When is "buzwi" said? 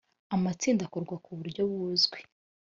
1.71-2.19